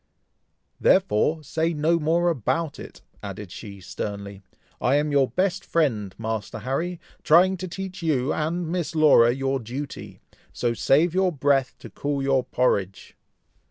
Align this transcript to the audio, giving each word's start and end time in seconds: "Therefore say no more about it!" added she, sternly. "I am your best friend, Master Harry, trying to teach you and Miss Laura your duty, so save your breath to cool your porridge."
"Therefore 0.79 1.43
say 1.43 1.75
no 1.75 1.99
more 1.99 2.31
about 2.31 2.79
it!" 2.79 3.03
added 3.21 3.51
she, 3.51 3.79
sternly. 3.79 4.41
"I 4.81 4.95
am 4.95 5.11
your 5.11 5.27
best 5.29 5.63
friend, 5.63 6.15
Master 6.17 6.57
Harry, 6.57 6.99
trying 7.21 7.55
to 7.57 7.67
teach 7.67 8.01
you 8.01 8.33
and 8.33 8.67
Miss 8.67 8.95
Laura 8.95 9.29
your 9.31 9.59
duty, 9.59 10.19
so 10.51 10.73
save 10.73 11.13
your 11.13 11.31
breath 11.31 11.75
to 11.77 11.89
cool 11.91 12.23
your 12.23 12.43
porridge." 12.43 13.15